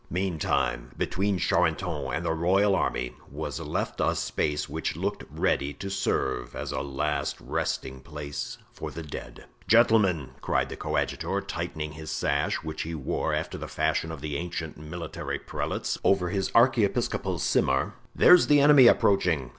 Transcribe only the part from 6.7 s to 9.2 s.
a last resting place for the